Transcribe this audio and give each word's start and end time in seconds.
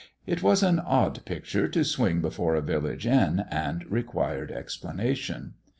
It 0.25 0.41
was 0.41 0.63
an 0.63 0.79
odd 0.79 1.23
picture 1.25 1.67
to 1.67 1.83
swing 1.83 2.21
before 2.21 2.55
a 2.55 2.61
village 2.63 3.05
inn, 3.05 3.45
and 3.51 3.85
required 3.87 4.51
explanation. 4.51 5.53